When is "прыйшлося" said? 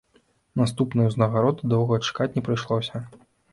2.51-3.07